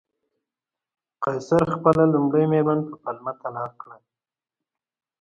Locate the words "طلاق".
3.41-3.71